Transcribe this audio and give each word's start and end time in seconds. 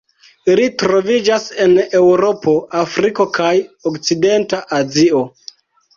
Ili 0.53 0.63
troviĝas 0.83 1.45
en 1.65 1.75
Eŭropo, 1.99 2.55
Afriko 2.81 3.27
kaj 3.39 3.53
okcidenta 3.93 4.63
Azio. 4.79 5.23